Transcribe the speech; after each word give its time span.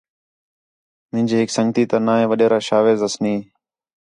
میرے 1.11 1.35
ہِک 1.41 1.49
سنڳتی 1.57 1.83
تا 1.89 1.97
ناں 2.05 2.17
ہے 2.19 2.25
وڈیرہ 2.31 2.59
شاہ 2.67 2.83
ویز 2.83 2.99
حسنی 3.05 3.35